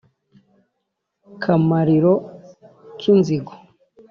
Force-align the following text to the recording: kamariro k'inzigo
kamariro 1.41 2.13
k'inzigo 2.99 3.53